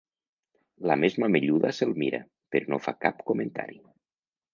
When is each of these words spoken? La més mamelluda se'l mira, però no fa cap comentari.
La 0.91 0.95
més 1.01 1.17
mamelluda 1.23 1.71
se'l 1.79 1.93
mira, 2.03 2.21
però 2.55 2.73
no 2.75 2.81
fa 2.87 2.95
cap 3.07 3.21
comentari. 3.29 3.79